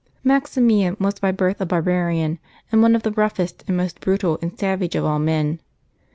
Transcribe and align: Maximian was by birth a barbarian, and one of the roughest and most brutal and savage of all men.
Maximian 0.23 0.97
was 0.99 1.19
by 1.19 1.31
birth 1.31 1.61
a 1.61 1.65
barbarian, 1.67 2.39
and 2.71 2.81
one 2.81 2.95
of 2.95 3.03
the 3.03 3.11
roughest 3.11 3.63
and 3.67 3.77
most 3.77 4.01
brutal 4.01 4.39
and 4.41 4.57
savage 4.57 4.95
of 4.95 5.05
all 5.05 5.19
men. 5.19 5.59